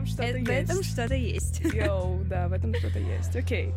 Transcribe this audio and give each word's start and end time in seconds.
этом 0.00 0.06
что-то 0.06 0.24
есть. 0.24 0.46
В 0.46 0.50
этом 0.50 0.82
что-то 0.82 1.14
есть. 1.14 1.60
Йоу, 1.74 2.24
да, 2.24 2.48
в 2.48 2.52
этом 2.52 2.74
что-то 2.74 2.98
есть. 2.98 3.36
Окей. 3.36 3.72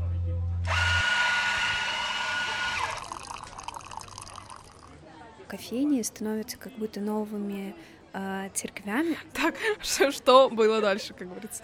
Кофейни 5.47 6.01
становятся 6.01 6.57
как 6.57 6.73
будто 6.73 6.99
новыми 6.99 7.75
э, 8.13 8.49
церквями. 8.53 9.17
Так, 9.33 9.55
что, 9.81 10.11
что 10.11 10.49
было 10.49 10.81
дальше, 10.81 11.13
как 11.13 11.29
говорится? 11.29 11.63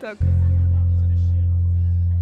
Так. 0.00 0.18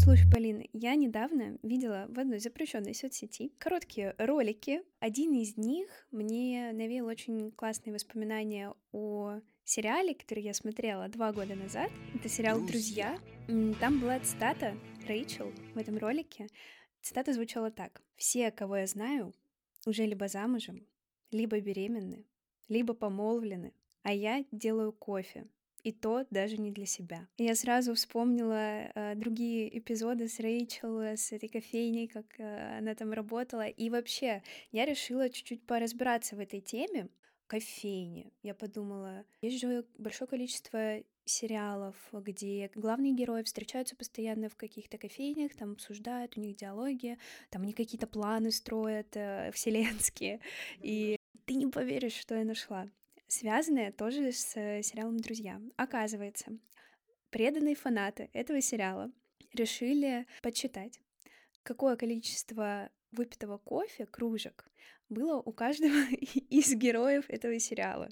Слушай, 0.01 0.31
Полина, 0.33 0.63
я 0.73 0.95
недавно 0.95 1.59
видела 1.63 2.07
в 2.09 2.19
одной 2.19 2.39
запрещенной 2.39 2.95
соцсети 2.95 3.53
короткие 3.59 4.15
ролики. 4.17 4.83
Один 5.01 5.35
из 5.35 5.57
них 5.57 5.89
мне 6.11 6.71
навеял 6.73 7.07
очень 7.07 7.51
классные 7.51 7.93
воспоминания 7.93 8.73
о 8.93 9.41
сериале, 9.69 10.15
который 10.15 10.43
я 10.43 10.55
смотрела 10.55 11.09
два 11.09 11.33
года 11.33 11.55
назад. 11.55 11.91
Это 12.15 12.29
сериал 12.29 12.61
«Друзья». 12.61 13.19
Там 13.81 14.01
была 14.01 14.19
цитата 14.21 14.75
Рэйчел 15.07 15.53
в 15.75 15.79
этом 15.79 15.99
ролике. 15.99 16.47
Цитата 17.03 17.33
звучала 17.33 17.71
так. 17.71 18.03
«Все, 18.17 18.51
кого 18.51 18.79
я 18.79 18.87
знаю, 18.87 19.35
уже 19.87 20.07
либо 20.07 20.29
замужем, 20.29 20.87
либо 21.31 21.61
беременны, 21.61 22.25
либо 22.69 22.95
помолвлены, 22.95 23.75
а 24.03 24.13
я 24.13 24.45
делаю 24.53 24.93
кофе, 24.93 25.47
и 25.83 25.93
то 25.93 26.27
даже 26.31 26.57
не 26.57 26.73
для 26.73 26.87
себя. 26.87 27.29
Я 27.37 27.55
сразу 27.55 27.95
вспомнила 27.95 28.91
э, 28.95 29.15
другие 29.15 29.79
эпизоды 29.79 30.29
с 30.29 30.41
Рэйчел, 30.41 31.01
с 31.01 31.31
этой 31.33 31.49
кофейней, 31.49 32.09
как 32.09 32.27
э, 32.39 32.79
она 32.79 32.95
там 32.95 33.13
работала. 33.13 33.67
И 33.67 33.91
вообще, 33.91 34.43
я 34.73 34.87
решила 34.87 35.31
чуть-чуть 35.31 35.67
поразбираться 35.67 36.37
в 36.37 36.41
этой 36.41 36.61
теме. 36.61 37.09
Кофейни. 37.49 38.31
Я 38.43 38.55
подумала, 38.55 39.25
есть 39.41 39.59
же 39.59 39.87
большое 39.97 40.29
количество 40.29 41.03
сериалов, 41.25 41.97
где 42.13 42.71
главные 42.75 43.15
герои 43.15 43.43
встречаются 43.43 43.97
постоянно 43.97 44.51
в 44.51 44.57
каких-то 44.57 44.99
кофейнях, 44.99 45.55
там 45.57 45.73
обсуждают, 45.73 46.37
у 46.37 46.41
них 46.41 46.57
диалоги, 46.57 47.19
там 47.51 47.63
они 47.63 47.73
какие-то 47.73 48.07
планы 48.07 48.51
строят 48.51 49.17
э, 49.17 49.51
вселенские. 49.55 50.41
И 50.81 51.17
ты 51.47 51.55
не 51.55 51.67
поверишь, 51.67 52.15
что 52.15 52.35
я 52.35 52.45
нашла. 52.45 52.87
Связанное 53.29 53.93
тоже 53.93 54.31
с 54.31 54.55
э, 54.57 54.83
сериалом 54.83 55.19
«Друзья». 55.19 55.61
Оказывается, 55.77 56.59
преданные 57.31 57.75
фанаты 57.75 58.29
этого 58.35 58.61
сериала 58.61 59.11
решили 59.55 60.27
подсчитать, 60.43 61.01
какое 61.63 61.97
количество 61.97 62.91
выпитого 63.11 63.57
кофе, 63.57 64.05
кружек, 64.05 64.71
было 65.09 65.37
у 65.37 65.53
каждого 65.53 65.95
из 66.51 66.75
героев 66.75 67.25
этого 67.29 67.59
сериала. 67.59 68.09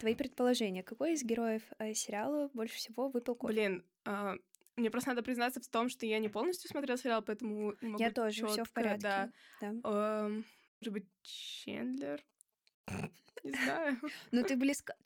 Твои 0.00 0.14
предположения, 0.14 0.82
какой 0.82 1.14
из 1.14 1.22
героев 1.22 1.62
э, 1.78 1.94
сериала 1.94 2.50
больше 2.54 2.76
всего 2.76 3.08
выпил 3.08 3.34
кофе? 3.34 3.52
Блин, 3.52 3.84
а, 4.04 4.36
мне 4.76 4.90
просто 4.90 5.10
надо 5.10 5.22
признаться 5.22 5.60
в 5.60 5.68
том, 5.68 5.88
что 5.88 6.06
я 6.06 6.18
не 6.18 6.28
полностью 6.28 6.70
смотрела 6.70 6.98
сериал, 6.98 7.22
поэтому 7.22 7.74
не 7.80 7.88
могу 7.88 8.02
Я 8.02 8.10
тоже, 8.10 8.46
все 8.46 8.64
в 8.64 8.72
порядке. 8.72 9.02
Да. 9.02 9.30
да. 9.60 9.68
Эм, 9.68 10.44
может 10.80 10.92
быть, 10.92 11.06
Чендлер? 11.22 12.24
Не 13.44 13.52
знаю. 13.52 14.00
Ну, 14.32 14.42
ты 14.42 14.56
близко. 14.56 14.96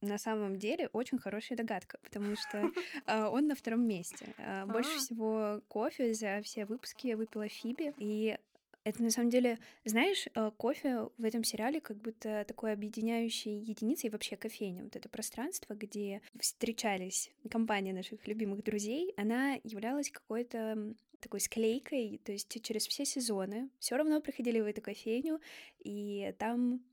На 0.00 0.18
самом 0.18 0.58
деле 0.58 0.88
очень 0.92 1.18
хорошая 1.18 1.56
догадка, 1.56 1.98
потому 2.02 2.36
что 2.36 2.70
э, 3.06 3.24
он 3.26 3.46
на 3.46 3.54
втором 3.54 3.86
месте. 3.86 4.34
Э, 4.36 4.66
больше 4.66 4.90
а. 4.94 4.98
всего 4.98 5.62
кофе 5.68 6.12
за 6.12 6.42
все 6.42 6.66
выпуски 6.66 7.14
выпила 7.14 7.48
Фиби, 7.48 7.94
и 7.98 8.36
это 8.84 9.02
на 9.02 9.10
самом 9.10 9.30
деле, 9.30 9.58
знаешь, 9.84 10.26
э, 10.34 10.50
кофе 10.56 11.08
в 11.16 11.24
этом 11.24 11.42
сериале 11.42 11.80
как 11.80 11.96
будто 11.96 12.44
такой 12.46 12.72
объединяющей 12.72 13.58
единицей 13.58 14.10
вообще 14.10 14.36
кофейня. 14.36 14.84
Вот 14.84 14.94
это 14.94 15.08
пространство, 15.08 15.74
где 15.74 16.20
встречались 16.38 17.32
компания 17.50 17.94
наших 17.94 18.26
любимых 18.28 18.62
друзей, 18.62 19.14
она 19.16 19.58
являлась 19.64 20.10
какой-то 20.10 20.94
такой 21.20 21.40
склейкой, 21.40 22.20
то 22.22 22.32
есть 22.32 22.62
через 22.62 22.86
все 22.86 23.06
сезоны 23.06 23.70
все 23.78 23.96
равно 23.96 24.20
приходили 24.20 24.60
в 24.60 24.66
эту 24.66 24.82
кофейню, 24.82 25.40
и 25.78 26.34
там 26.38 26.84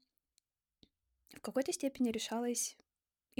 в 1.35 1.41
какой-то 1.41 1.73
степени 1.73 2.11
решалась 2.11 2.77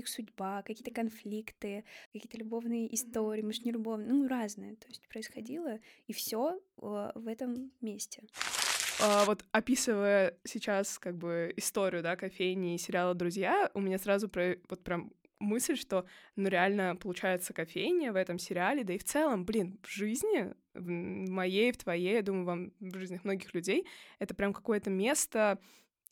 их 0.02 0.08
судьба, 0.08 0.62
какие-то 0.64 0.92
конфликты, 0.92 1.86
какие-то 2.12 2.38
любовные 2.38 2.94
истории, 2.94 3.42
может, 3.42 3.66
не 3.66 3.72
любовные, 3.72 4.10
ну, 4.10 4.28
разные. 4.28 4.76
То 4.76 4.88
есть 4.88 5.08
происходило, 5.08 5.80
и 6.08 6.14
все 6.14 6.60
в 6.78 7.28
этом 7.28 7.72
месте. 7.82 8.24
А, 9.02 9.26
вот 9.26 9.44
описывая 9.52 10.38
сейчас 10.44 11.00
как 11.00 11.18
бы 11.18 11.54
историю, 11.58 12.04
да, 12.04 12.16
кофейни 12.16 12.76
и 12.76 12.78
сериала 12.78 13.16
«Друзья», 13.16 13.72
у 13.74 13.80
меня 13.80 13.98
сразу 13.98 14.30
про, 14.30 14.58
вот 14.70 14.84
прям 14.84 15.12
мысль, 15.40 15.76
что, 15.76 16.06
ну, 16.36 16.50
реально 16.50 16.96
получается 16.96 17.54
кофейня 17.54 18.14
в 18.14 18.16
этом 18.16 18.38
сериале, 18.38 18.84
да 18.84 18.94
и 18.94 19.00
в 19.00 19.04
целом, 19.04 19.44
блин, 19.44 19.80
в 19.82 19.90
жизни, 19.90 20.54
в 20.74 20.88
моей, 20.88 21.72
в 21.72 21.78
твоей, 21.78 22.14
я 22.14 22.22
думаю, 22.22 22.46
вам 22.46 22.74
в 22.80 22.98
жизнях 22.98 23.24
многих 23.24 23.54
людей, 23.54 23.88
это 24.20 24.36
прям 24.36 24.54
какое-то 24.54 24.90
место, 24.90 25.60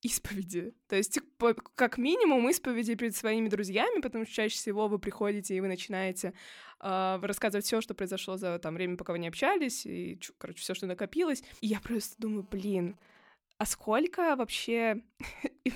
исповеди. 0.02 0.74
То 0.88 0.96
есть, 0.96 1.14
типа, 1.14 1.56
как 1.76 1.98
минимум, 1.98 2.50
исповеди 2.50 2.96
перед 2.96 3.16
своими 3.16 3.50
друзьями, 3.50 4.02
потому 4.02 4.26
что 4.26 4.34
чаще 4.34 4.56
всего 4.56 4.88
вы 4.88 5.00
приходите 5.00 5.56
и 5.56 5.60
вы 5.60 5.68
начинаете 5.68 6.34
э, 6.80 7.20
рассказывать 7.22 7.66
все, 7.66 7.82
что 7.82 7.94
произошло 7.94 8.38
за 8.38 8.60
там 8.60 8.76
время, 8.76 8.98
пока 8.98 9.14
вы 9.14 9.20
не 9.20 9.28
общались, 9.28 9.86
и, 9.86 10.20
короче, 10.38 10.60
все, 10.60 10.74
что 10.74 10.88
накопилось. 10.88 11.44
И 11.62 11.68
я 11.68 11.80
просто 11.82 12.16
думаю, 12.18 12.48
блин, 12.50 12.96
а 13.58 13.66
сколько 13.66 14.38
вообще 14.38 15.02
и 15.66 15.70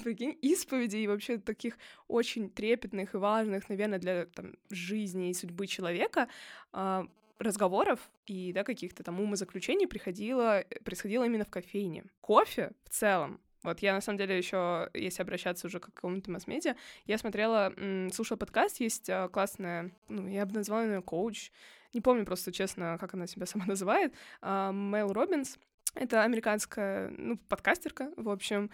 исповедей 0.53 1.03
и 1.03 1.07
вообще 1.07 1.37
таких 1.37 1.77
очень 2.07 2.49
трепетных 2.49 3.13
и 3.13 3.17
важных, 3.17 3.67
наверное, 3.67 3.99
для 3.99 4.25
там, 4.27 4.53
жизни 4.69 5.29
и 5.29 5.33
судьбы 5.33 5.67
человека 5.67 6.29
э, 6.71 7.05
разговоров 7.39 7.99
и 8.25 8.53
да, 8.53 8.63
каких-то 8.63 9.03
там 9.03 9.19
умозаключений 9.19 9.87
приходило, 9.87 10.63
происходило 10.85 11.25
именно 11.25 11.43
в 11.43 11.49
кофейне. 11.49 12.05
Кофе 12.21 12.71
в 12.85 12.89
целом 12.89 13.41
вот 13.63 13.79
я, 13.79 13.93
на 13.93 14.01
самом 14.01 14.17
деле, 14.17 14.37
еще, 14.37 14.89
если 14.93 15.21
обращаться 15.21 15.67
уже 15.67 15.79
к 15.79 15.85
какому-то 15.85 16.29
масс-медиа, 16.31 16.75
я 17.05 17.17
смотрела, 17.17 17.73
слушала 18.13 18.37
подкаст, 18.37 18.79
есть 18.79 19.09
а, 19.09 19.29
классная, 19.29 19.91
ну, 20.09 20.27
я 20.27 20.45
бы 20.45 20.53
назвала 20.53 20.83
ее 20.83 21.01
коуч, 21.01 21.51
не 21.93 22.01
помню 22.01 22.25
просто, 22.25 22.51
честно, 22.51 22.97
как 22.99 23.13
она 23.13 23.27
себя 23.27 23.45
сама 23.45 23.65
называет, 23.67 24.13
Мэл 24.41 25.13
Робинс, 25.13 25.57
это 25.95 26.23
американская, 26.23 27.09
ну, 27.17 27.37
подкастерка, 27.37 28.11
в 28.17 28.29
общем, 28.29 28.69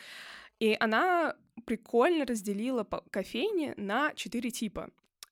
и 0.59 0.75
она 0.79 1.35
прикольно 1.65 2.25
разделила 2.25 2.83
кофейни 3.11 3.73
на 3.77 4.13
четыре 4.15 4.51
типа. 4.51 4.89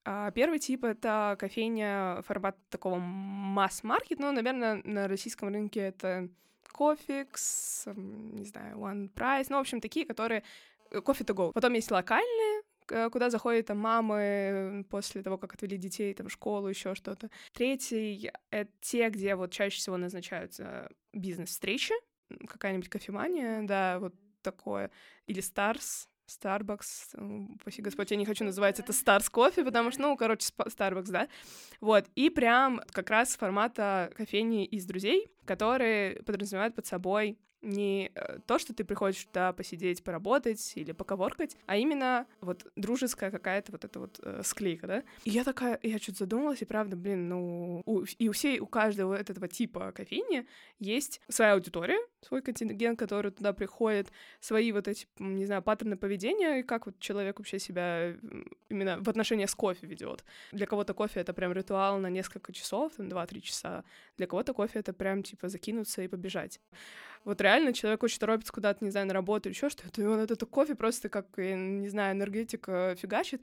А, 0.10 0.32
первый 0.32 0.60
тип— 0.60 0.84
это 0.86 1.36
кофейня 1.38 2.22
формат 2.26 2.58
такого 2.70 2.96
масс-маркет, 2.98 4.20
ну, 4.20 4.32
наверное, 4.32 4.82
на 4.86 5.08
российском 5.10 5.50
рынке 5.50 5.82
это 5.82 6.30
Кофикс, 6.72 7.86
не 7.96 8.46
знаю, 8.46 8.78
One 8.78 9.12
Price, 9.14 9.48
ну, 9.50 9.58
в 9.58 9.62
общем, 9.62 9.82
такие, 9.82 10.06
которые 10.06 10.44
кофе 11.04 11.24
to 11.24 11.36
go. 11.36 11.52
Потом 11.54 11.74
есть 11.74 11.92
локальные, 11.92 12.64
куда 13.12 13.30
заходят 13.30 13.66
там 13.66 13.80
мамы 13.80 14.86
после 14.90 15.22
того, 15.22 15.38
как 15.38 15.54
отвели 15.54 15.78
детей 15.78 16.14
там, 16.14 16.28
в 16.28 16.32
школу, 16.32 16.68
еще 16.68 16.96
что-то. 16.96 17.30
Третий— 17.52 18.32
это 18.50 18.72
те, 18.80 19.10
где 19.10 19.36
вот 19.36 19.52
чаще 19.52 19.78
всего 19.78 19.98
назначаются 19.98 20.90
бизнес-встречи, 21.14 21.94
какая-нибудь 22.48 22.90
кофемания, 22.90 23.64
да, 23.64 24.00
вот 24.00 24.14
такое, 24.42 24.90
или 25.26 25.42
Stars, 25.42 26.08
Starbucks, 26.28 27.58
спаси 27.62 27.82
Господь, 27.82 28.12
я 28.12 28.18
не 28.18 28.26
хочу 28.26 28.44
называть 28.44 28.80
это 28.80 28.92
Stars 28.92 29.30
кофе, 29.32 29.64
потому 29.64 29.92
что, 29.92 30.02
ну, 30.02 30.18
короче, 30.18 30.50
Starbucks, 30.58 31.10
да, 31.10 31.28
вот, 31.82 32.06
и 32.16 32.30
прям 32.30 32.82
как 32.92 33.10
раз 33.10 33.36
формата 33.36 34.12
кофейни 34.16 34.66
из 34.66 34.86
друзей, 34.86 35.28
которые 35.46 36.22
подразумевают 36.24 36.76
под 36.76 36.86
собой 36.86 37.38
не 37.68 38.12
э, 38.16 38.40
то, 38.46 38.58
что 38.58 38.74
ты 38.74 38.84
приходишь 38.84 39.26
туда 39.26 39.54
посидеть, 39.54 40.04
поработать 40.04 40.74
или 40.76 40.94
поковоркать, 40.94 41.58
а 41.66 41.78
именно 41.78 42.26
вот 42.42 42.66
дружеская 42.76 43.30
какая-то 43.30 43.72
вот 43.74 43.86
эта 43.86 44.00
вот 44.00 44.20
э, 44.24 44.42
склейка, 44.44 44.88
да. 44.88 45.04
И 45.26 45.30
я 45.30 45.44
такая, 45.44 45.80
я 45.84 46.00
чуть 46.00 46.18
задумалась, 46.18 46.62
и 46.62 46.66
правда, 46.66 46.96
блин, 46.96 47.28
ну, 47.28 47.84
у, 47.86 48.04
и 48.04 48.30
у 48.30 48.32
всей, 48.32 48.60
у 48.60 48.68
каждого 48.68 49.14
этого 49.14 49.48
типа 49.48 49.92
кофейни 49.92 50.48
есть 50.80 51.22
своя 51.28 51.54
аудитория, 51.54 52.00
свой 52.22 52.42
контингент, 52.42 52.98
который 52.98 53.32
туда 53.32 53.54
приходит, 53.54 54.12
свои 54.40 54.72
вот 54.72 54.88
эти, 54.88 55.06
не 55.20 55.46
знаю, 55.46 55.62
паттерны 55.62 55.98
поведения, 55.98 56.60
и 56.60 56.64
как 56.64 56.86
вот 56.86 57.00
человек 57.00 57.40
вообще 57.40 57.60
себя 57.60 58.16
именно 58.70 58.98
в 59.02 59.10
отношениях 59.10 59.50
с 59.50 59.56
кофе 59.56 59.86
ведет. 59.88 60.24
Для 60.52 60.66
кого-то 60.66 60.94
кофе— 60.94 61.20
это 61.22 61.34
прям 61.34 61.52
ритуал 61.52 62.00
на 62.00 62.10
несколько 62.10 62.54
часов, 62.54 62.94
там, 62.96 63.08
2-3 63.08 63.42
часа. 63.42 63.84
Для 64.18 64.28
кого-то 64.28 64.54
кофе— 64.54 64.80
это 64.80 64.94
прям, 64.94 65.24
типа, 65.24 65.50
закинуться 65.50 66.02
и 66.02 66.08
побежать. 66.08 66.60
Вот 67.28 67.42
реально 67.42 67.74
человек 67.74 68.04
очень 68.04 68.20
торопится 68.20 68.54
куда-то, 68.54 68.86
не 68.86 68.90
знаю, 68.90 69.06
на 69.06 69.14
работу 69.14 69.50
или 69.50 69.54
еще 69.54 69.68
что-то, 69.68 70.02
и 70.02 70.06
он 70.06 70.18
этот 70.18 70.50
кофе 70.50 70.76
просто 70.76 71.10
как, 71.10 71.28
не 71.38 71.90
знаю, 71.90 72.16
энергетика 72.16 72.96
фигачит. 72.98 73.42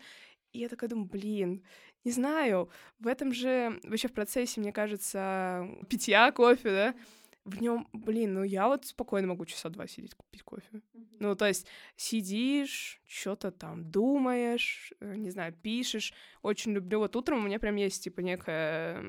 И 0.53 0.61
я 0.61 0.71
такая 0.71 0.89
думаю, 0.89 1.07
блин, 1.07 1.63
не 2.03 2.11
знаю, 2.11 2.71
в 2.99 3.07
этом 3.07 3.35
же 3.35 3.79
вообще 3.83 4.09
в 4.09 4.15
процессе, 4.15 4.59
мне 4.59 4.73
кажется, 4.73 5.69
питья 5.91 6.33
кофе, 6.33 6.71
да, 6.71 6.95
в 7.45 7.61
нем, 7.61 7.89
блин, 7.93 8.35
ну 8.35 8.43
я 8.43 8.69
вот 8.69 8.87
спокойно 8.87 9.29
могу 9.29 9.45
часа 9.45 9.69
два 9.69 9.87
сидеть 9.87 10.17
пить 10.31 10.43
кофе. 10.43 10.83
Ну, 11.21 11.37
то 11.37 11.47
есть 11.47 11.67
сидишь, 11.97 13.01
что-то 13.07 13.51
там 13.51 13.91
думаешь, 13.91 14.93
э, 15.01 15.15
не 15.17 15.31
знаю, 15.31 15.53
пишешь. 15.53 16.13
Очень 16.43 16.73
люблю. 16.73 16.99
Вот 16.99 17.17
утром 17.17 17.41
у 17.41 17.47
меня 17.47 17.59
прям 17.59 17.77
есть, 17.77 18.03
типа, 18.03 18.21
некая 18.21 19.03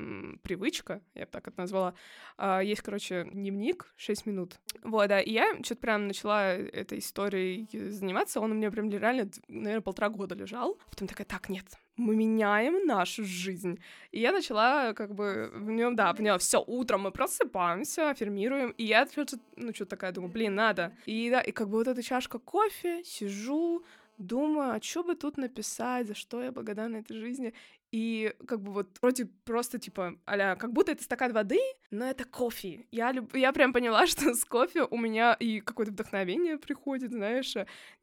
привычка, 0.43 1.01
я 1.13 1.25
бы 1.25 1.31
так 1.31 1.47
это 1.47 1.59
назвала. 1.59 1.93
А, 2.37 2.61
есть, 2.61 2.81
короче, 2.81 3.27
дневник 3.31 3.93
6 3.97 4.25
минут. 4.25 4.59
Вот, 4.83 5.07
да, 5.07 5.19
и 5.19 5.31
я 5.31 5.55
что-то 5.63 5.81
прям 5.81 6.07
начала 6.07 6.53
этой 6.53 6.99
историей 6.99 7.67
заниматься. 7.89 8.39
Он 8.39 8.51
у 8.51 8.55
меня 8.55 8.69
прям 8.71 8.89
реально, 8.89 9.29
наверное, 9.47 9.81
полтора 9.81 10.09
года 10.09 10.35
лежал. 10.35 10.79
Потом 10.89 11.07
такая, 11.07 11.25
так, 11.25 11.49
нет, 11.49 11.65
мы 11.97 12.15
меняем 12.15 12.86
нашу 12.86 13.24
жизнь. 13.24 13.80
И 14.12 14.19
я 14.19 14.31
начала 14.31 14.94
как 14.94 15.13
бы 15.13 15.51
в 15.53 15.69
нем, 15.71 15.95
да, 15.95 16.13
поняла, 16.13 16.38
все, 16.38 16.63
утром 16.65 17.01
мы 17.01 17.12
просыпаемся, 17.12 18.09
аффирмируем, 18.09 18.71
и 18.71 18.83
я 18.83 19.06
что-то, 19.06 19.38
ну, 19.56 19.74
что 19.74 19.86
такая, 19.86 20.12
думаю, 20.12 20.31
блин, 20.31 20.56
надо. 20.56 20.94
И 21.06 21.30
да, 21.30 21.42
и 21.42 21.51
как 21.51 21.69
бы 21.69 21.77
вот 21.77 21.88
эта 21.88 22.03
чашка 22.03 22.39
кофе, 22.39 23.03
сижу, 23.03 23.83
думаю, 24.18 24.75
а 24.75 24.81
что 24.81 25.03
бы 25.03 25.15
тут 25.15 25.38
написать, 25.38 26.07
за 26.07 26.15
что 26.15 26.42
я 26.42 26.51
благодарна 26.51 26.97
этой 26.97 27.18
жизни. 27.18 27.53
И 27.92 28.33
как 28.45 28.62
бы 28.62 28.74
вот 28.74 28.98
вроде 29.01 29.25
просто 29.45 29.80
типа, 29.80 30.15
аля, 30.27 30.57
как 30.57 30.74
будто 30.74 30.91
это 30.91 31.03
стакан 31.03 31.31
воды, 31.31 31.59
но 31.91 32.06
это 32.06 32.25
кофе. 32.25 32.88
Я, 32.91 33.13
люб... 33.13 33.33
я 33.36 33.53
прям 33.53 33.71
поняла, 33.71 34.06
что 34.07 34.33
с 34.33 34.44
кофе 34.44 34.83
у 34.83 34.98
меня 34.98 35.33
и 35.33 35.62
какое-то 35.62 35.94
вдохновение 35.94 36.57
приходит, 36.57 37.12
знаешь, 37.12 37.53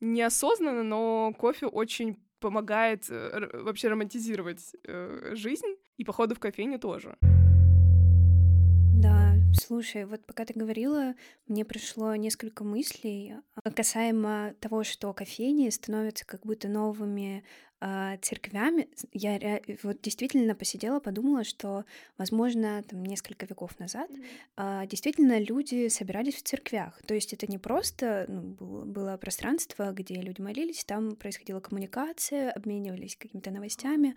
неосознанно, 0.01 0.83
но 0.83 1.35
кофе 1.39 1.67
очень 1.67 2.17
помогает 2.43 3.09
э, 3.09 3.63
вообще 3.63 3.89
романтизировать 3.89 4.77
э, 4.85 5.33
жизнь, 5.35 5.77
и 5.97 6.05
походу 6.05 6.35
в 6.35 6.41
кофейню 6.41 6.79
тоже. 6.79 7.17
Да, 9.03 9.35
слушай, 9.55 10.05
вот 10.05 10.27
пока 10.27 10.45
ты 10.45 10.53
говорила, 10.55 11.15
мне 11.47 11.65
пришло 11.65 12.15
несколько 12.17 12.65
мыслей 12.65 13.35
а, 13.55 13.71
касаемо 13.71 14.55
того, 14.61 14.85
что 14.85 15.13
кофейни 15.15 15.71
становятся 15.71 16.27
как 16.27 16.43
будто 16.43 16.69
новыми 16.69 17.45
церквями. 18.21 18.89
Я 19.13 19.61
вот 19.83 20.01
действительно 20.03 20.55
посидела, 20.55 21.01
подумала, 21.01 21.45
что, 21.45 21.85
возможно, 22.19 22.83
там 22.85 23.05
несколько 23.05 23.47
веков 23.47 23.79
назад 23.79 24.09
mm-hmm. 24.11 24.87
действительно 24.87 25.39
люди 25.39 25.89
собирались 25.89 26.37
в 26.37 26.43
церквях. 26.43 27.01
То 27.07 27.15
есть 27.15 27.33
это 27.33 27.47
не 27.47 27.59
просто 27.59 28.27
ну, 28.29 28.41
было, 28.43 28.85
было 28.85 29.17
пространство, 29.17 29.93
где 29.93 30.15
люди 30.15 30.41
молились, 30.41 30.85
там 30.85 31.17
происходила 31.17 31.61
коммуникация, 31.61 32.53
обменивались 32.53 33.17
какими-то 33.17 33.51
новостями, 33.51 34.15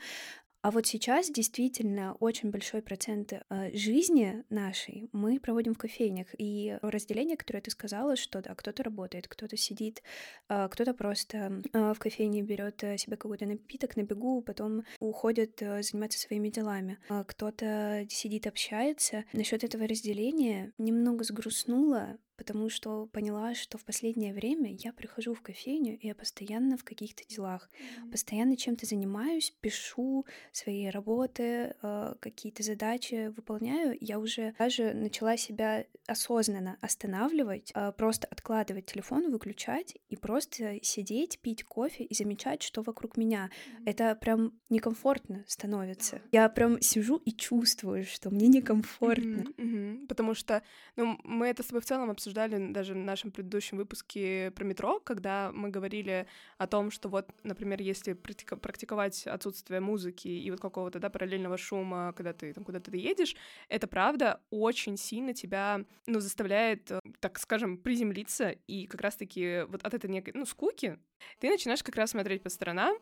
а 0.66 0.72
вот 0.72 0.88
сейчас 0.88 1.30
действительно 1.30 2.16
очень 2.20 2.50
большой 2.50 2.82
процент 2.82 3.34
э, 3.34 3.78
жизни 3.78 4.44
нашей 4.50 5.10
мы 5.12 5.40
проводим 5.40 5.76
в 5.76 5.78
кофейнях. 5.78 6.26
И 6.40 6.80
разделение, 6.82 7.38
которое 7.38 7.62
ты 7.62 7.70
сказала, 7.70 8.16
что 8.16 8.42
да, 8.42 8.56
кто-то 8.56 8.82
работает, 8.82 9.28
кто-то 9.28 9.58
сидит, 9.58 10.02
э, 10.50 10.68
кто-то 10.72 10.96
просто 10.96 11.62
э, 11.72 11.94
в 11.94 12.00
кофейне 12.00 12.42
берет 12.42 12.80
себе 12.98 13.16
какой-то 13.16 13.46
напиток 13.46 13.96
на 13.96 14.02
бегу, 14.02 14.42
потом 14.42 14.86
уходит 15.00 15.60
заниматься 15.60 16.18
своими 16.18 16.50
делами. 16.50 16.98
Кто-то 17.28 18.08
сидит, 18.10 18.48
общается. 18.48 19.24
Насчет 19.34 19.64
этого 19.64 19.86
разделения 19.86 20.74
немного 20.80 21.26
сгрустнула, 21.26 22.18
потому 22.38 22.70
что 22.70 23.08
поняла, 23.08 23.56
что 23.56 23.78
в 23.78 23.86
последнее 23.86 24.34
время 24.34 24.74
я 24.74 24.94
прихожу 24.94 25.34
в 25.34 25.42
кофейню, 25.42 25.98
и 25.98 26.08
я 26.08 26.16
постоянно 26.16 26.78
в 26.78 26.84
каких-то 26.84 27.24
делах, 27.28 27.70
mm-hmm. 27.70 28.12
постоянно 28.12 28.58
чем-то 28.58 28.86
занимаюсь, 28.86 29.54
пишу 29.62 30.26
свои 30.52 30.88
работы, 30.88 31.76
э, 31.82 32.16
какие-то 32.20 32.64
задачи 32.64 33.34
выполняю. 33.36 33.98
Я 34.00 34.20
уже 34.20 34.54
даже 34.60 34.94
начала 34.94 35.38
себя 35.38 35.86
осознанно 36.08 36.78
останавливать, 36.82 37.72
э, 37.74 37.92
просто 37.98 38.28
откладывать 38.28 38.86
телефон, 38.86 39.32
выключать 39.32 39.98
и 40.10 40.16
просто 40.16 40.80
сидеть, 40.84 41.40
пить 41.40 41.64
кофе 41.64 42.04
и 42.04 42.14
замечать, 42.14 42.62
что 42.62 42.82
вокруг 42.82 43.18
меня. 43.18 43.50
Mm-hmm. 43.50 43.84
Это 43.86 44.16
прям 44.16 44.54
некомфортно 44.70 45.44
становится. 45.48 46.22
Я 46.32 46.50
прям 46.50 46.82
сижу 46.82 47.18
и 47.18 47.32
чувствую, 47.32 48.06
что 48.06 48.30
мне 48.30 48.48
некомфортно. 48.48 49.42
Mm-hmm. 49.42 49.56
Mm-hmm. 49.58 50.08
Потому 50.08 50.34
что 50.34 50.62
ну, 50.96 51.18
мы 51.24 51.48
это 51.48 51.64
с 51.64 51.68
тобой 51.68 51.82
в 51.82 51.86
целом 51.86 52.10
обсуждали 52.10 52.25
обсуждали 52.26 52.72
даже 52.72 52.94
в 52.94 52.98
нашем 52.98 53.30
предыдущем 53.30 53.78
выпуске 53.78 54.52
про 54.56 54.64
метро, 54.64 55.00
когда 55.00 55.52
мы 55.54 55.70
говорили 55.70 56.26
о 56.58 56.66
том, 56.66 56.90
что 56.90 57.08
вот, 57.08 57.30
например, 57.44 57.82
если 57.82 58.14
практиковать 58.14 59.28
отсутствие 59.28 59.80
музыки 59.80 60.28
и 60.28 60.50
вот 60.50 60.60
какого-то, 60.60 60.98
да, 60.98 61.12
параллельного 61.12 61.58
шума, 61.58 62.14
когда 62.18 62.34
ты 62.34 62.52
там 62.54 62.64
куда-то 62.64 62.90
едешь, 62.98 63.36
это 63.70 63.86
правда 63.86 64.42
очень 64.50 64.98
сильно 64.98 65.36
тебя, 65.36 65.86
ну, 66.08 66.20
заставляет, 66.20 66.90
э, 66.90 67.00
так 67.20 67.38
скажем, 67.38 67.78
приземлиться, 67.78 68.56
и 68.66 68.88
как 68.88 69.02
раз-таки 69.02 69.66
вот 69.68 69.84
от 69.84 69.94
этой 69.94 70.10
некой, 70.10 70.34
ну, 70.36 70.46
скуки 70.48 70.98
ты 71.40 71.50
начинаешь 71.50 71.84
как 71.84 71.96
раз 71.96 72.12
смотреть 72.12 72.42
по 72.42 72.50
сторонам, 72.50 72.98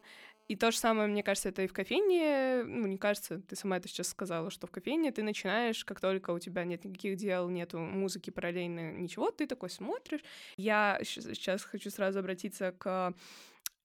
и 0.49 0.57
то 0.57 0.71
же 0.71 0.77
самое, 0.77 1.07
мне 1.07 1.23
кажется, 1.23 1.49
это 1.49 1.61
и 1.61 1.67
в 1.67 1.73
кофейне, 1.73 2.63
ну, 2.65 2.85
не 2.85 2.97
кажется, 2.97 3.39
ты 3.39 3.55
сама 3.55 3.77
это 3.77 3.87
сейчас 3.87 4.09
сказала, 4.09 4.49
что 4.49 4.67
в 4.67 4.71
кофейне 4.71 5.11
ты 5.11 5.23
начинаешь, 5.23 5.85
как 5.85 6.01
только 6.01 6.31
у 6.31 6.39
тебя 6.39 6.65
нет 6.65 6.83
никаких 6.83 7.15
дел, 7.15 7.47
нету 7.47 7.79
музыки 7.79 8.29
параллельно, 8.29 8.91
ничего, 8.91 9.12
ты 9.31 9.47
такой 9.47 9.69
смотришь. 9.69 10.21
Я 10.57 10.99
сейчас 11.03 11.63
хочу 11.63 11.89
сразу 11.89 12.19
обратиться 12.19 12.71
к 12.71 13.13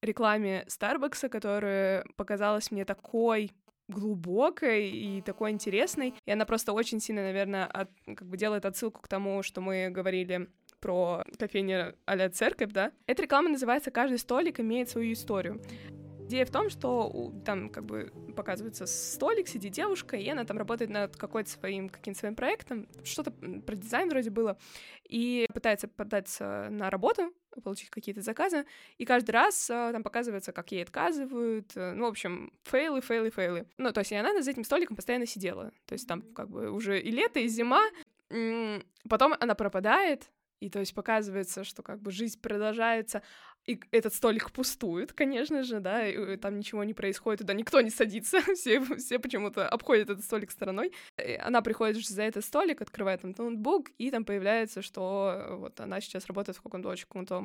рекламе 0.03 0.65
Старбакса, 0.69 1.29
которая 1.29 2.05
показалась 2.17 2.71
мне 2.71 2.85
такой 2.85 3.53
глубокой 3.89 4.91
и 4.91 5.23
такой 5.23 5.51
интересной. 5.51 6.15
И 6.27 6.31
она 6.31 6.45
просто 6.45 6.73
очень 6.73 7.01
сильно, 7.01 7.23
наверное, 7.23 7.67
от, 7.67 7.91
как 8.05 8.27
бы 8.29 8.37
делает 8.37 8.67
отсылку 8.67 9.01
к 9.01 9.09
тому, 9.09 9.43
что 9.43 9.61
мы 9.61 9.89
говорили 9.89 10.49
про 10.81 11.25
кофейню 11.39 11.97
а 12.07 12.29
церковь, 12.29 12.73
да? 12.73 12.93
Эта 13.07 13.23
реклама 13.23 13.49
называется 13.49 13.91
«Каждый 13.91 14.19
столик 14.19 14.61
имеет 14.61 14.89
свою 14.89 15.13
историю». 15.13 15.61
Идея 16.29 16.45
в 16.45 16.51
том, 16.51 16.69
что 16.69 17.33
там 17.47 17.71
как 17.71 17.87
бы 17.87 18.13
показывается 18.37 18.85
столик, 18.85 19.49
сидит 19.49 19.73
девушка, 19.73 20.15
и 20.15 20.29
она 20.29 20.45
там 20.45 20.59
работает 20.59 20.91
над 20.91 21.17
какой-то 21.17 21.49
своим, 21.49 21.89
каким-то 21.89 22.21
своим 22.21 22.35
проектом, 22.35 22.87
что-то 23.03 23.31
про 23.31 23.75
дизайн 23.75 24.11
вроде 24.11 24.29
было, 24.29 24.59
и 25.09 25.47
пытается 25.55 25.89
податься 25.89 26.69
на 26.71 26.91
работу, 26.91 27.33
получить 27.65 27.89
какие-то 27.89 28.21
заказы, 28.21 28.67
и 28.99 29.07
каждый 29.07 29.31
раз 29.31 29.71
а, 29.71 29.91
там 29.91 30.03
показывается, 30.03 30.53
как 30.53 30.71
ей 30.71 30.83
отказывают, 30.83 31.75
э, 31.75 31.95
ну, 31.95 32.05
в 32.05 32.11
общем, 32.11 32.53
фейлы, 32.65 33.01
фейлы, 33.01 33.31
фейлы. 33.31 33.67
Ну, 33.79 33.91
то 33.91 34.01
есть 34.01 34.13
и 34.13 34.15
она 34.15 34.43
за 34.43 34.51
этим 34.51 34.65
столиком 34.65 34.97
постоянно 34.97 35.25
сидела, 35.25 35.73
то 35.87 35.95
есть 35.95 36.07
там 36.07 36.21
как 36.21 36.51
бы 36.51 36.71
уже 36.71 37.01
и 37.01 37.11
лето, 37.11 37.41
и 37.41 37.49
зима, 37.49 37.83
потом 39.09 39.35
она 39.41 39.55
пропадает, 39.55 40.31
и 40.61 40.69
то 40.69 40.81
есть 40.81 40.95
показывается, 40.95 41.65
что 41.65 41.83
как 41.83 42.03
бы 42.03 42.11
жизнь 42.11 42.39
продолжается, 42.41 43.23
и 43.69 43.79
этот 43.91 44.15
столик 44.15 44.51
пустует, 44.51 45.13
конечно 45.13 45.63
же, 45.63 45.81
да, 45.81 46.09
и 46.09 46.37
там 46.39 46.59
ничего 46.59 46.85
не 46.85 46.95
происходит, 46.95 47.41
туда 47.41 47.53
никто 47.53 47.83
не 47.83 47.91
садится, 47.91 48.41
все, 48.55 48.81
все 48.97 49.19
почему-то 49.19 49.69
обходят 49.69 50.09
этот 50.09 50.25
столик 50.25 50.51
стороной. 50.51 50.93
И 51.23 51.35
она 51.35 51.61
приходит 51.61 52.03
за 52.03 52.23
этот 52.23 52.45
столик, 52.45 52.81
открывает 52.81 53.21
там 53.21 53.35
ноутбук, 53.37 53.91
и 53.99 54.11
там 54.11 54.25
появляется, 54.25 54.81
что 54.81 55.59
вот 55.61 55.81
она 55.81 56.01
сейчас 56.01 56.27
работает 56.27 56.57
в 56.57 56.63
каком-то 56.63 56.89
очень 56.89 57.07
каком-то 57.07 57.45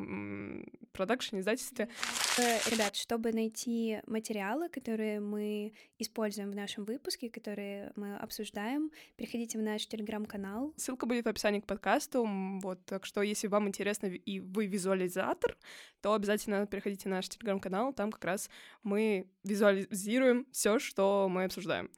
продакшене, 0.94 1.42
издательстве. 1.42 1.90
Э, 2.38 2.70
ребят, 2.72 2.96
чтобы 2.96 3.34
найти 3.34 4.00
материалы, 4.08 4.70
которые 4.70 5.20
мы 5.20 5.74
используем 6.00 6.52
в 6.52 6.56
нашем 6.56 6.86
выпуске, 6.86 7.30
которые 7.30 7.92
мы 7.98 8.16
обсуждаем, 8.16 8.92
переходите 9.18 9.58
в 9.58 9.62
наш 9.62 9.86
телеграм-канал. 9.88 10.74
Ссылка 10.78 11.06
будет 11.06 11.26
в 11.26 11.30
описании 11.30 11.60
к 11.60 11.66
подкасту, 11.66 12.26
вот, 12.62 12.86
так 12.86 13.06
что 13.06 13.22
если 13.22 13.48
вам 13.48 13.68
интересно 13.68 14.06
и 14.06 14.40
вы 14.40 14.68
визуализатор, 14.68 15.58
то 16.02 16.13
обязательно 16.14 16.66
приходите 16.68 17.10
на 17.10 17.18
наш 17.18 17.30
телеграм-канал, 17.30 17.94
там 17.94 18.12
как 18.12 18.24
раз 18.26 18.50
мы 18.84 19.28
визуализируем 19.44 20.48
все, 20.52 20.80
что 20.80 21.28
мы 21.30 21.46
обсуждаем. 21.46 21.90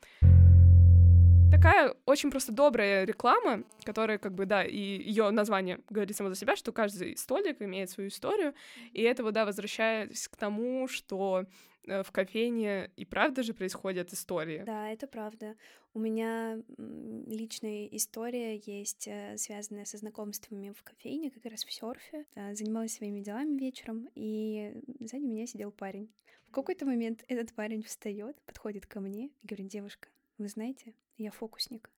Такая 1.51 1.95
очень 2.05 2.31
просто 2.31 2.51
добрая 2.51 3.05
реклама, 3.05 3.63
которая 3.83 4.17
как 4.17 4.33
бы, 4.33 4.45
да, 4.45 4.63
и 4.63 4.77
ее 4.77 5.29
название 5.31 5.79
говорит 5.89 6.15
само 6.15 6.29
за 6.29 6.35
себя, 6.35 6.55
что 6.55 6.71
каждый 6.71 7.17
столик 7.17 7.61
имеет 7.61 7.89
свою 7.89 8.09
историю, 8.09 8.53
и 8.93 9.01
это, 9.01 9.23
вот, 9.23 9.33
да, 9.33 9.45
возвращаясь 9.45 10.27
к 10.27 10.35
тому, 10.35 10.87
что 10.87 11.45
Э, 11.87 12.03
в 12.03 12.11
кофейне 12.11 12.91
и 12.95 13.05
правда 13.05 13.43
же 13.43 13.53
происходят 13.53 14.13
истории. 14.13 14.63
Да, 14.65 14.89
это 14.89 15.07
правда. 15.07 15.55
У 15.93 15.99
меня 15.99 16.61
личная 16.77 17.87
история 17.87 18.57
есть, 18.57 19.07
э, 19.07 19.37
связанная 19.37 19.85
со 19.85 19.97
знакомствами 19.97 20.73
в 20.75 20.83
кофейне, 20.83 21.31
как 21.31 21.45
раз 21.45 21.63
в 21.63 21.71
серфе. 21.71 22.25
Занималась 22.53 22.93
своими 22.93 23.21
делами 23.21 23.57
вечером, 23.57 24.09
и 24.15 24.81
сзади 24.99 25.25
меня 25.25 25.47
сидел 25.47 25.71
парень. 25.71 26.09
В 26.45 26.51
какой-то 26.51 26.85
момент 26.85 27.23
этот 27.27 27.53
парень 27.53 27.83
встает, 27.83 28.39
подходит 28.45 28.85
ко 28.85 28.99
мне 28.99 29.27
и 29.27 29.47
говорит, 29.47 29.67
девушка, 29.67 30.09
вы 30.37 30.47
знаете, 30.47 30.93
я 31.17 31.31
фокусник. 31.31 31.89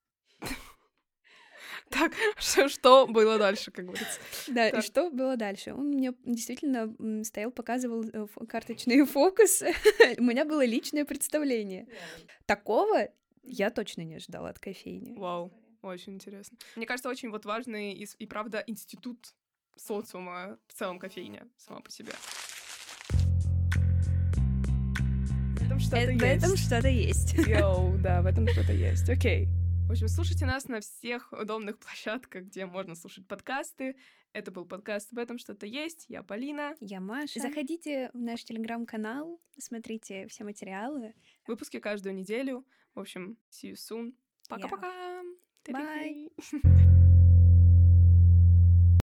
Так, 1.89 2.13
что 2.69 3.07
было 3.07 3.37
дальше, 3.37 3.71
как 3.71 3.85
говорится? 3.85 4.19
Да, 4.47 4.69
и 4.69 4.81
что 4.81 5.09
было 5.09 5.37
дальше? 5.37 5.73
Он 5.73 5.87
мне 5.87 6.13
действительно 6.25 7.23
стоял, 7.23 7.51
показывал 7.51 8.03
э, 8.03 8.27
карточные 8.47 9.05
фокусы. 9.07 9.73
У 10.17 10.23
меня 10.23 10.45
было 10.45 10.65
личное 10.65 11.05
представление. 11.05 11.87
Такого 12.45 13.09
я 13.43 13.69
точно 13.69 14.01
не 14.01 14.15
ожидала 14.15 14.49
от 14.49 14.59
кофейни. 14.59 15.17
Вау. 15.17 15.51
Очень 15.81 16.15
интересно. 16.15 16.57
Мне 16.75 16.85
кажется, 16.85 17.09
очень 17.09 17.29
вот 17.29 17.45
важный 17.45 17.93
и, 17.93 18.07
и 18.17 18.25
правда 18.25 18.63
институт 18.67 19.33
социума 19.75 20.59
в 20.67 20.73
целом 20.73 20.99
кофейня 20.99 21.47
сама 21.57 21.79
по 21.81 21.91
себе. 21.91 22.11
Этом 25.77 25.79
что-то 25.79 25.97
Э, 25.97 26.11
есть. 26.11 26.21
В 26.21 26.23
этом 26.23 26.57
что-то 26.57 26.87
есть. 26.87 27.33
Йоу, 27.47 27.97
да, 27.99 28.21
в 28.21 28.25
этом 28.25 28.47
что-то 28.47 28.73
есть. 28.73 29.09
Окей. 29.09 29.47
В 29.87 29.91
общем, 29.91 30.07
слушайте 30.07 30.45
нас 30.45 30.67
на 30.67 30.79
всех 30.81 31.31
удобных 31.31 31.77
площадках, 31.79 32.43
где 32.43 32.65
можно 32.65 32.95
слушать 32.95 33.27
подкасты. 33.27 33.95
Это 34.33 34.51
был 34.51 34.65
подкаст 34.65 35.11
«В 35.11 35.17
этом 35.17 35.37
что-то 35.37 35.65
есть». 35.65 36.05
Я 36.09 36.21
Полина. 36.23 36.75
Я 36.79 36.99
Маша. 36.99 37.39
Заходите 37.39 38.11
в 38.13 38.19
наш 38.19 38.43
телеграм-канал, 38.43 39.39
смотрите 39.57 40.27
все 40.27 40.43
материалы. 40.43 41.13
Выпуски 41.47 41.79
каждую 41.79 42.13
неделю. 42.15 42.65
В 42.93 42.99
общем, 42.99 43.37
see 43.49 43.71
you 43.71 43.75
soon. 43.75 44.13
Пока-пока. 44.49 45.21
Bye. 45.67 46.29
Ты-ты-ты. 46.37 46.97